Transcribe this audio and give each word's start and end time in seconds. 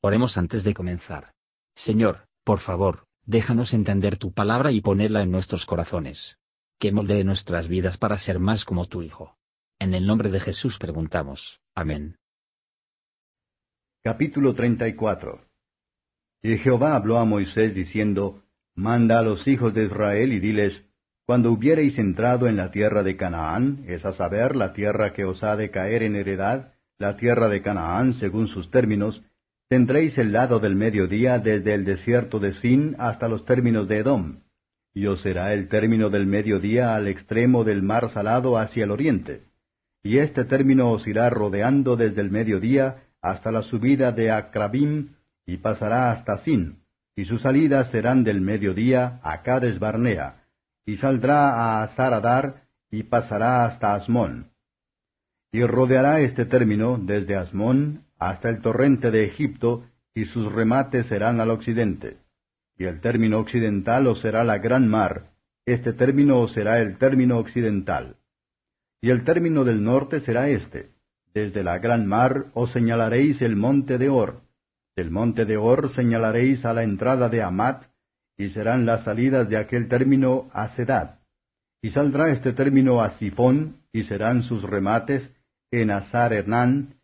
Oremos 0.00 0.38
antes 0.38 0.62
de 0.62 0.74
comenzar. 0.74 1.32
Señor, 1.74 2.28
por 2.44 2.60
favor, 2.60 3.06
déjanos 3.26 3.74
entender 3.74 4.16
tu 4.16 4.32
palabra 4.32 4.70
y 4.70 4.80
ponerla 4.80 5.22
en 5.22 5.32
nuestros 5.32 5.66
corazones. 5.66 6.38
Que 6.78 6.92
moldee 6.92 7.24
nuestras 7.24 7.68
vidas 7.68 7.98
para 7.98 8.16
ser 8.16 8.38
más 8.38 8.64
como 8.64 8.86
tu 8.86 9.02
Hijo. 9.02 9.36
En 9.80 9.94
el 9.94 10.06
nombre 10.06 10.30
de 10.30 10.38
Jesús 10.38 10.78
preguntamos. 10.78 11.60
Amén. 11.74 12.16
Capítulo 14.04 14.54
34 14.54 15.44
Y 16.42 16.58
Jehová 16.58 16.94
habló 16.94 17.18
a 17.18 17.24
Moisés 17.24 17.74
diciendo, 17.74 18.44
Manda 18.76 19.18
a 19.18 19.22
los 19.22 19.48
hijos 19.48 19.74
de 19.74 19.86
Israel 19.86 20.32
y 20.32 20.38
diles, 20.38 20.84
Cuando 21.26 21.50
hubiereis 21.50 21.98
entrado 21.98 22.46
en 22.46 22.56
la 22.56 22.70
tierra 22.70 23.02
de 23.02 23.16
Canaán, 23.16 23.84
es 23.88 24.04
a 24.04 24.12
saber, 24.12 24.54
la 24.54 24.72
tierra 24.74 25.12
que 25.12 25.24
os 25.24 25.42
ha 25.42 25.56
de 25.56 25.72
caer 25.72 26.04
en 26.04 26.14
heredad, 26.14 26.74
la 26.98 27.16
tierra 27.16 27.48
de 27.48 27.62
Canaán 27.62 28.14
según 28.14 28.46
sus 28.46 28.70
términos, 28.70 29.24
Tendréis 29.68 30.16
el 30.16 30.32
lado 30.32 30.60
del 30.60 30.76
mediodía 30.76 31.38
desde 31.38 31.74
el 31.74 31.84
desierto 31.84 32.38
de 32.38 32.54
Sin 32.54 32.96
hasta 32.98 33.28
los 33.28 33.44
términos 33.44 33.86
de 33.86 33.98
Edom, 33.98 34.40
y 34.94 35.06
os 35.06 35.20
será 35.20 35.52
el 35.52 35.68
término 35.68 36.08
del 36.08 36.26
mediodía 36.26 36.94
al 36.94 37.06
extremo 37.06 37.64
del 37.64 37.82
mar 37.82 38.08
salado 38.08 38.56
hacia 38.56 38.84
el 38.84 38.90
oriente. 38.90 39.42
Y 40.02 40.18
este 40.18 40.46
término 40.46 40.90
os 40.90 41.06
irá 41.06 41.28
rodeando 41.28 41.96
desde 41.96 42.22
el 42.22 42.30
mediodía 42.30 43.04
hasta 43.20 43.52
la 43.52 43.60
subida 43.60 44.10
de 44.10 44.30
Acrabim, 44.30 45.16
y 45.44 45.58
pasará 45.58 46.12
hasta 46.12 46.38
Sin, 46.38 46.84
y 47.14 47.26
sus 47.26 47.42
salidas 47.42 47.90
serán 47.90 48.24
del 48.24 48.40
mediodía 48.40 49.20
a 49.22 49.42
Cades 49.42 49.78
Barnea, 49.78 50.44
y 50.86 50.96
saldrá 50.96 51.82
a 51.82 51.88
Saradar, 51.88 52.62
y 52.90 53.02
pasará 53.02 53.66
hasta 53.66 53.94
Asmón. 53.94 54.52
Y 55.52 55.62
rodeará 55.62 56.20
este 56.20 56.46
término 56.46 56.96
desde 56.96 57.36
Asmón 57.36 58.07
hasta 58.18 58.48
el 58.48 58.60
torrente 58.60 59.10
de 59.10 59.24
Egipto, 59.24 59.84
y 60.14 60.24
sus 60.26 60.52
remates 60.52 61.06
serán 61.06 61.40
al 61.40 61.50
occidente. 61.50 62.18
Y 62.76 62.84
el 62.84 63.00
término 63.00 63.38
occidental 63.38 64.06
os 64.06 64.20
será 64.20 64.44
la 64.44 64.58
gran 64.58 64.88
mar, 64.88 65.30
este 65.68 65.92
término 65.92 66.40
os 66.40 66.52
será 66.52 66.80
el 66.80 66.96
término 66.96 67.38
occidental. 67.38 68.16
Y 69.02 69.10
el 69.10 69.22
término 69.24 69.64
del 69.64 69.84
norte 69.84 70.20
será 70.20 70.48
este. 70.48 70.92
Desde 71.34 71.62
la 71.62 71.78
gran 71.78 72.06
mar 72.06 72.46
os 72.54 72.72
señalaréis 72.72 73.42
el 73.42 73.54
monte 73.54 73.98
de 73.98 74.08
Or. 74.08 74.40
Del 74.96 75.10
monte 75.10 75.44
de 75.44 75.58
Or 75.58 75.90
señalaréis 75.90 76.64
a 76.64 76.72
la 76.72 76.84
entrada 76.84 77.28
de 77.28 77.42
Amat, 77.42 77.84
y 78.38 78.48
serán 78.48 78.86
las 78.86 79.04
salidas 79.04 79.50
de 79.50 79.58
aquel 79.58 79.88
término 79.88 80.48
a 80.54 80.68
Sedad. 80.70 81.18
Y 81.82 81.90
saldrá 81.90 82.30
este 82.30 82.54
término 82.54 83.02
a 83.02 83.10
Sifón, 83.10 83.76
y 83.92 84.04
serán 84.04 84.44
sus 84.44 84.62
remates 84.62 85.30
en 85.70 85.90
Azar 85.90 86.32
Hernán, 86.32 86.94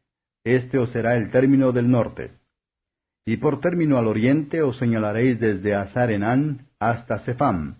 este 0.44 0.78
os 0.78 0.90
será 0.90 1.16
el 1.16 1.30
término 1.30 1.72
del 1.72 1.90
norte. 1.90 2.32
Y 3.26 3.38
por 3.38 3.60
término 3.60 3.98
al 3.98 4.06
oriente 4.06 4.62
os 4.62 4.76
señalaréis 4.76 5.40
desde 5.40 5.74
Azar 5.74 6.10
Enán 6.10 6.68
hasta 6.78 7.18
Sefam. 7.18 7.76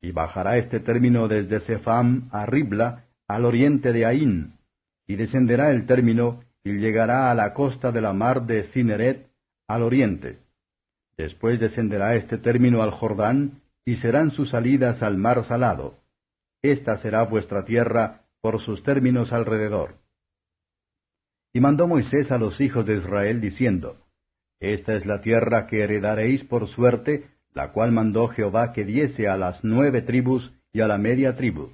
Y 0.00 0.12
bajará 0.12 0.56
este 0.56 0.80
término 0.80 1.28
desde 1.28 1.60
Sefam 1.60 2.28
a 2.32 2.46
Ribla, 2.46 3.04
al 3.26 3.44
oriente 3.44 3.92
de 3.92 4.06
Ain. 4.06 4.54
Y 5.06 5.16
descenderá 5.16 5.70
el 5.70 5.86
término 5.86 6.40
y 6.64 6.72
llegará 6.78 7.30
a 7.30 7.34
la 7.34 7.52
costa 7.52 7.92
de 7.92 8.00
la 8.00 8.12
mar 8.12 8.46
de 8.46 8.64
Cineret, 8.64 9.28
al 9.68 9.82
oriente. 9.82 10.38
Después 11.16 11.60
descenderá 11.60 12.14
este 12.14 12.38
término 12.38 12.82
al 12.82 12.90
Jordán, 12.90 13.60
y 13.84 13.96
serán 13.96 14.30
sus 14.32 14.50
salidas 14.50 15.02
al 15.02 15.16
mar 15.16 15.44
salado. 15.44 15.98
Esta 16.62 16.96
será 16.98 17.24
vuestra 17.24 17.64
tierra 17.64 18.22
por 18.40 18.60
sus 18.60 18.82
términos 18.82 19.32
alrededor. 19.32 19.94
Y 21.52 21.60
mandó 21.60 21.86
Moisés 21.86 22.30
a 22.30 22.38
los 22.38 22.60
hijos 22.60 22.86
de 22.86 22.96
Israel 22.96 23.40
diciendo, 23.40 23.96
Esta 24.60 24.94
es 24.94 25.06
la 25.06 25.20
tierra 25.20 25.66
que 25.66 25.82
heredaréis 25.82 26.44
por 26.44 26.68
suerte, 26.68 27.26
la 27.54 27.72
cual 27.72 27.92
mandó 27.92 28.28
Jehová 28.28 28.72
que 28.72 28.84
diese 28.84 29.28
a 29.28 29.36
las 29.36 29.64
nueve 29.64 30.02
tribus 30.02 30.52
y 30.72 30.80
a 30.80 30.86
la 30.86 30.98
media 30.98 31.36
tribu, 31.36 31.72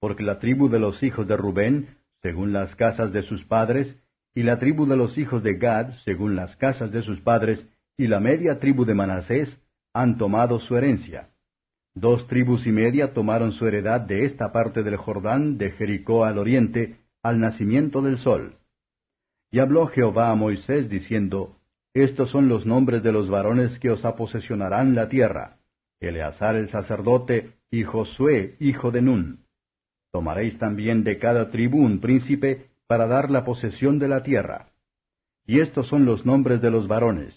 porque 0.00 0.22
la 0.22 0.38
tribu 0.38 0.68
de 0.68 0.78
los 0.78 1.02
hijos 1.02 1.26
de 1.26 1.36
Rubén, 1.36 1.96
según 2.22 2.52
las 2.52 2.76
casas 2.76 3.12
de 3.12 3.22
sus 3.22 3.44
padres, 3.44 3.98
y 4.34 4.42
la 4.42 4.58
tribu 4.58 4.86
de 4.86 4.96
los 4.96 5.16
hijos 5.16 5.42
de 5.42 5.54
Gad, 5.54 5.94
según 6.04 6.36
las 6.36 6.56
casas 6.56 6.92
de 6.92 7.02
sus 7.02 7.20
padres, 7.20 7.68
y 7.96 8.08
la 8.08 8.20
media 8.20 8.58
tribu 8.58 8.84
de 8.84 8.94
Manasés, 8.94 9.60
han 9.92 10.18
tomado 10.18 10.58
su 10.58 10.76
herencia. 10.76 11.30
Dos 11.94 12.26
tribus 12.26 12.66
y 12.66 12.72
media 12.72 13.14
tomaron 13.14 13.52
su 13.52 13.66
heredad 13.66 14.00
de 14.00 14.24
esta 14.24 14.50
parte 14.50 14.82
del 14.82 14.96
Jordán, 14.96 15.58
de 15.58 15.70
Jericó 15.70 16.24
al 16.24 16.38
oriente, 16.38 16.96
al 17.22 17.38
nacimiento 17.38 18.02
del 18.02 18.18
sol. 18.18 18.56
Y 19.54 19.60
habló 19.60 19.86
Jehová 19.86 20.32
a 20.32 20.34
Moisés 20.34 20.90
diciendo, 20.90 21.60
Estos 21.94 22.28
son 22.30 22.48
los 22.48 22.66
nombres 22.66 23.04
de 23.04 23.12
los 23.12 23.30
varones 23.30 23.78
que 23.78 23.88
os 23.88 24.04
aposesionarán 24.04 24.96
la 24.96 25.08
tierra, 25.08 25.58
Eleazar 26.00 26.56
el 26.56 26.70
sacerdote 26.70 27.52
y 27.70 27.84
Josué 27.84 28.56
hijo 28.58 28.90
de 28.90 29.00
Nun. 29.00 29.44
Tomaréis 30.10 30.58
también 30.58 31.04
de 31.04 31.20
cada 31.20 31.52
tribu 31.52 31.78
un 31.78 32.00
príncipe 32.00 32.70
para 32.88 33.06
dar 33.06 33.30
la 33.30 33.44
posesión 33.44 34.00
de 34.00 34.08
la 34.08 34.24
tierra. 34.24 34.72
Y 35.46 35.60
estos 35.60 35.86
son 35.86 36.04
los 36.04 36.26
nombres 36.26 36.60
de 36.60 36.72
los 36.72 36.88
varones. 36.88 37.32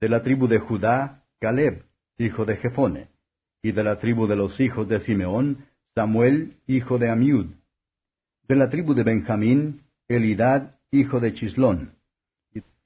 De 0.00 0.08
la 0.08 0.22
tribu 0.22 0.46
de 0.46 0.60
Judá, 0.60 1.24
Caleb, 1.40 1.86
hijo 2.18 2.44
de 2.44 2.56
Jefone. 2.58 3.08
Y 3.62 3.72
de 3.72 3.82
la 3.82 3.98
tribu 3.98 4.28
de 4.28 4.36
los 4.36 4.60
hijos 4.60 4.88
de 4.88 5.00
Simeón, 5.00 5.66
Samuel, 5.96 6.58
hijo 6.68 6.98
de 6.98 7.10
Amiud. 7.10 7.46
De 8.46 8.54
la 8.54 8.68
tribu 8.70 8.94
de 8.94 9.02
Benjamín, 9.02 9.82
Elidad, 10.06 10.77
hijo 10.90 11.20
de 11.20 11.34
Chislón, 11.34 11.92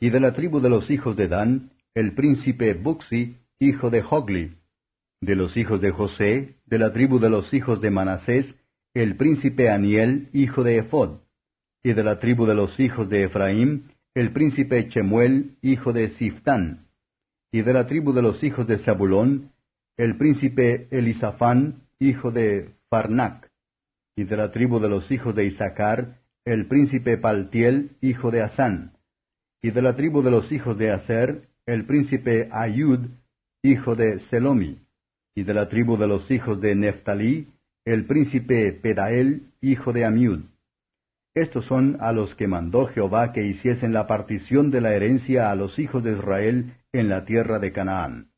y 0.01 0.11
de 0.11 0.21
la 0.21 0.33
tribu 0.33 0.61
de 0.61 0.69
los 0.69 0.91
hijos 0.91 1.17
de 1.17 1.29
Dan, 1.29 1.71
el 1.95 2.15
príncipe 2.15 2.75
Buxi, 2.75 3.37
hijo 3.61 3.91
de 3.91 4.03
Hogli, 4.03 4.57
de 5.21 5.37
los 5.37 5.57
hijos 5.57 5.81
de 5.81 5.93
José, 5.93 6.57
de 6.67 6.79
la 6.79 6.93
tribu 6.93 7.21
de 7.21 7.31
los 7.31 7.55
hijos 7.55 7.81
de 7.81 7.91
Manasés, 7.91 8.57
el 8.95 9.17
príncipe 9.17 9.71
Aniel, 9.71 10.29
hijo 10.33 10.65
de 10.65 10.79
Ephod, 10.79 11.21
y 11.85 11.93
de 11.93 12.03
la 12.03 12.19
tribu 12.19 12.47
de 12.47 12.55
los 12.55 12.81
hijos 12.81 13.09
de 13.09 13.25
Efraín, 13.25 13.93
el 14.15 14.33
príncipe 14.33 14.89
Chemuel, 14.89 15.57
hijo 15.62 15.93
de 15.93 16.11
Siftán, 16.11 16.89
y 17.53 17.62
de 17.62 17.73
la 17.73 17.87
tribu 17.87 18.12
de 18.12 18.23
los 18.23 18.43
hijos 18.43 18.67
de 18.67 18.79
Zabulón, 18.79 19.53
el 19.97 20.17
príncipe 20.17 20.89
Elisafán, 20.91 21.83
hijo 22.01 22.33
de 22.33 22.71
Farnac, 22.91 23.51
y 24.17 24.25
de 24.25 24.37
la 24.37 24.51
tribu 24.51 24.81
de 24.81 24.89
los 24.89 25.11
hijos 25.11 25.35
de 25.35 25.45
Isaacar, 25.47 26.22
el 26.45 26.67
príncipe 26.67 27.19
Paltiel, 27.19 27.97
hijo 28.01 28.31
de 28.31 28.43
Asán, 28.43 28.99
y 29.63 29.71
de 29.71 29.83
la 29.83 29.95
tribu 29.95 30.23
de 30.23 30.31
los 30.31 30.51
hijos 30.51 30.77
de 30.77 30.91
Aser, 30.91 31.49
el 31.67 31.87
príncipe 31.87 32.49
Ayud, 32.51 33.11
hijo 33.63 33.95
de 33.95 34.19
Selomi, 34.19 34.85
y 35.37 35.45
de 35.45 35.55
la 35.55 35.69
tribu 35.69 35.97
de 35.97 36.09
los 36.09 36.31
hijos 36.31 36.61
de 36.61 36.75
Neftalí, 36.75 37.53
el 37.85 38.07
príncipe 38.07 38.73
Pedael, 38.73 39.53
hijo 39.61 39.93
de 39.93 40.05
Amiud. 40.05 40.41
Estos 41.35 41.65
son 41.65 41.97
a 42.01 42.13
los 42.13 42.35
que 42.35 42.49
mandó 42.49 42.87
Jehová 42.89 43.33
que 43.33 43.45
hiciesen 43.45 43.93
la 43.93 44.07
partición 44.07 44.71
de 44.71 44.81
la 44.81 44.95
herencia 44.95 45.51
a 45.51 45.55
los 45.55 45.79
hijos 45.79 46.03
de 46.03 46.13
Israel 46.13 46.75
en 46.93 47.09
la 47.09 47.25
tierra 47.25 47.59
de 47.59 47.73
Canaán. 47.73 48.33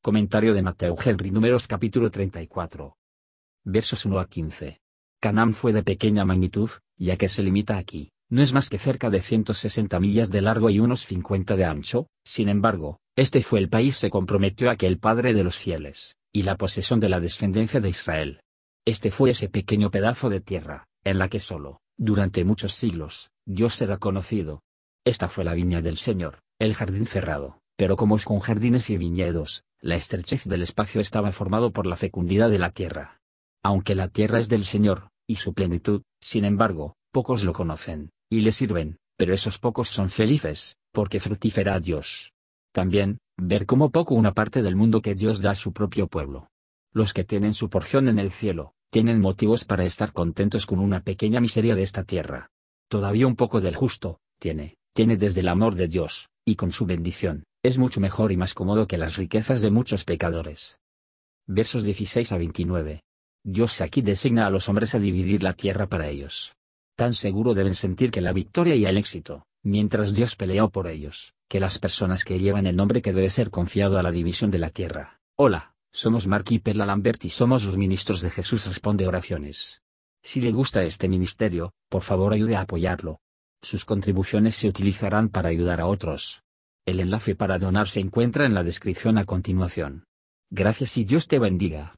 Comentario 0.00 0.54
de 0.54 0.62
Mateo 0.62 0.96
Henry 1.04 1.30
Números 1.30 1.66
capítulo 1.66 2.10
34. 2.10 2.96
Versos 3.64 4.06
1 4.06 4.20
a 4.20 4.28
15. 4.28 4.80
Canaán 5.20 5.52
fue 5.52 5.72
de 5.72 5.82
pequeña 5.82 6.24
magnitud, 6.24 6.70
ya 6.96 7.16
que 7.16 7.28
se 7.28 7.42
limita 7.42 7.76
aquí, 7.76 8.12
no 8.30 8.40
es 8.40 8.52
más 8.52 8.68
que 8.68 8.78
cerca 8.78 9.10
de 9.10 9.20
160 9.20 9.98
millas 9.98 10.30
de 10.30 10.42
largo 10.42 10.70
y 10.70 10.78
unos 10.78 11.06
50 11.06 11.56
de 11.56 11.64
ancho, 11.64 12.06
sin 12.24 12.48
embargo, 12.48 13.00
este 13.16 13.42
fue 13.42 13.58
el 13.58 13.68
país 13.68 13.96
se 13.96 14.10
comprometió 14.10 14.70
a 14.70 14.76
que 14.76 14.86
el 14.86 14.98
Padre 14.98 15.34
de 15.34 15.42
los 15.42 15.56
fieles, 15.56 16.16
y 16.32 16.44
la 16.44 16.56
posesión 16.56 17.00
de 17.00 17.08
la 17.08 17.18
descendencia 17.18 17.80
de 17.80 17.88
Israel. 17.88 18.40
Este 18.84 19.10
fue 19.10 19.30
ese 19.30 19.48
pequeño 19.48 19.90
pedazo 19.90 20.30
de 20.30 20.40
tierra, 20.40 20.86
en 21.02 21.18
la 21.18 21.28
que 21.28 21.40
solo, 21.40 21.80
durante 21.96 22.44
muchos 22.44 22.74
siglos, 22.74 23.30
Dios 23.44 23.74
será 23.74 23.96
conocido. 23.96 24.62
Esta 25.04 25.28
fue 25.28 25.42
la 25.42 25.54
viña 25.54 25.82
del 25.82 25.98
Señor, 25.98 26.38
el 26.60 26.74
jardín 26.74 27.06
cerrado, 27.06 27.58
pero 27.76 27.96
como 27.96 28.16
es 28.16 28.24
con 28.24 28.38
jardines 28.38 28.88
y 28.88 28.96
viñedos, 28.96 29.64
la 29.80 29.96
estrechez 29.96 30.44
del 30.44 30.62
espacio 30.62 31.00
estaba 31.00 31.32
formado 31.32 31.72
por 31.72 31.86
la 31.86 31.96
fecundidad 31.96 32.50
de 32.50 32.58
la 32.60 32.70
tierra. 32.70 33.18
Aunque 33.62 33.94
la 33.94 34.08
tierra 34.08 34.38
es 34.38 34.48
del 34.48 34.64
Señor, 34.64 35.10
y 35.26 35.36
su 35.36 35.54
plenitud, 35.54 36.02
sin 36.20 36.44
embargo, 36.44 36.96
pocos 37.12 37.44
lo 37.44 37.52
conocen, 37.52 38.10
y 38.30 38.40
le 38.40 38.52
sirven, 38.52 38.98
pero 39.16 39.34
esos 39.34 39.58
pocos 39.58 39.90
son 39.90 40.10
felices, 40.10 40.76
porque 40.92 41.20
fructífera 41.20 41.80
Dios. 41.80 42.32
También, 42.72 43.18
ver 43.36 43.66
cómo 43.66 43.90
poco 43.90 44.14
una 44.14 44.32
parte 44.32 44.62
del 44.62 44.76
mundo 44.76 45.02
que 45.02 45.14
Dios 45.14 45.40
da 45.40 45.50
a 45.50 45.54
su 45.54 45.72
propio 45.72 46.06
pueblo. 46.06 46.48
Los 46.92 47.12
que 47.12 47.24
tienen 47.24 47.54
su 47.54 47.68
porción 47.68 48.08
en 48.08 48.18
el 48.18 48.30
cielo, 48.30 48.74
tienen 48.90 49.20
motivos 49.20 49.64
para 49.64 49.84
estar 49.84 50.12
contentos 50.12 50.64
con 50.64 50.78
una 50.78 51.00
pequeña 51.00 51.40
miseria 51.40 51.74
de 51.74 51.82
esta 51.82 52.04
tierra. 52.04 52.50
Todavía 52.88 53.26
un 53.26 53.36
poco 53.36 53.60
del 53.60 53.76
justo, 53.76 54.20
tiene, 54.38 54.76
tiene 54.94 55.16
desde 55.16 55.40
el 55.40 55.48
amor 55.48 55.74
de 55.74 55.88
Dios, 55.88 56.30
y 56.44 56.56
con 56.56 56.72
su 56.72 56.86
bendición, 56.86 57.44
es 57.62 57.76
mucho 57.76 58.00
mejor 58.00 58.32
y 58.32 58.36
más 58.36 58.54
cómodo 58.54 58.86
que 58.86 58.98
las 58.98 59.16
riquezas 59.16 59.60
de 59.60 59.70
muchos 59.70 60.04
pecadores. 60.04 60.78
Versos 61.46 61.84
16 61.84 62.32
a 62.32 62.38
29. 62.38 63.02
Dios 63.50 63.80
aquí 63.80 64.02
designa 64.02 64.46
a 64.46 64.50
los 64.50 64.68
hombres 64.68 64.94
a 64.94 64.98
dividir 64.98 65.42
la 65.42 65.54
tierra 65.54 65.86
para 65.86 66.08
ellos. 66.08 66.54
Tan 66.94 67.14
seguro 67.14 67.54
deben 67.54 67.74
sentir 67.74 68.10
que 68.10 68.20
la 68.20 68.34
victoria 68.34 68.74
y 68.74 68.84
el 68.84 68.98
éxito, 68.98 69.46
mientras 69.62 70.12
Dios 70.12 70.36
peleó 70.36 70.68
por 70.68 70.86
ellos, 70.86 71.32
que 71.48 71.58
las 71.58 71.78
personas 71.78 72.24
que 72.24 72.38
llevan 72.38 72.66
el 72.66 72.76
nombre 72.76 73.00
que 73.00 73.14
debe 73.14 73.30
ser 73.30 73.48
confiado 73.48 73.98
a 73.98 74.02
la 74.02 74.10
división 74.10 74.50
de 74.50 74.58
la 74.58 74.68
tierra. 74.68 75.22
Hola, 75.34 75.72
somos 75.94 76.26
Mark 76.26 76.44
y 76.50 76.58
Perla 76.58 76.84
Lambert 76.84 77.24
y 77.24 77.30
somos 77.30 77.64
los 77.64 77.78
ministros 77.78 78.20
de 78.20 78.28
Jesús 78.28 78.66
Responde 78.66 79.08
Oraciones. 79.08 79.80
Si 80.22 80.42
le 80.42 80.52
gusta 80.52 80.84
este 80.84 81.08
ministerio, 81.08 81.72
por 81.88 82.02
favor 82.02 82.34
ayude 82.34 82.54
a 82.54 82.60
apoyarlo. 82.60 83.18
Sus 83.62 83.86
contribuciones 83.86 84.56
se 84.56 84.68
utilizarán 84.68 85.30
para 85.30 85.48
ayudar 85.48 85.80
a 85.80 85.86
otros. 85.86 86.42
El 86.84 87.00
enlace 87.00 87.34
para 87.34 87.58
donar 87.58 87.88
se 87.88 88.00
encuentra 88.00 88.44
en 88.44 88.52
la 88.52 88.62
descripción 88.62 89.16
a 89.16 89.24
continuación. 89.24 90.04
Gracias 90.50 90.98
y 90.98 91.04
Dios 91.06 91.28
te 91.28 91.38
bendiga. 91.38 91.97